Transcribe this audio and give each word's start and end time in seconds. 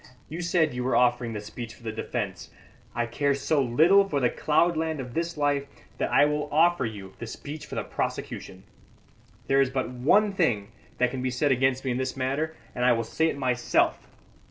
You 0.29 0.41
said 0.41 0.73
you 0.73 0.83
were 0.83 0.95
offering 0.95 1.33
the 1.33 1.41
speech 1.41 1.75
for 1.75 1.83
the 1.83 1.91
defence. 1.91 2.49
I 2.95 3.05
care 3.05 3.35
so 3.35 3.61
little 3.61 4.09
for 4.09 4.19
the 4.19 4.31
cloudland 4.31 4.99
of 4.99 5.13
this 5.13 5.37
life 5.37 5.67
that 5.99 6.11
I 6.11 6.25
will 6.25 6.49
offer 6.51 6.87
you 6.87 7.13
the 7.19 7.27
speech 7.27 7.67
for 7.67 7.75
the 7.75 7.83
prosecution. 7.83 8.63
There 9.45 9.61
is 9.61 9.69
but 9.69 9.91
one 9.91 10.33
thing 10.33 10.69
that 10.97 11.11
can 11.11 11.21
be 11.21 11.29
said 11.29 11.51
against 11.51 11.85
me 11.85 11.91
in 11.91 11.97
this 11.97 12.17
matter, 12.17 12.55
and 12.73 12.83
I 12.83 12.93
will 12.93 13.03
say 13.03 13.27
it 13.27 13.37
myself. 13.37 14.07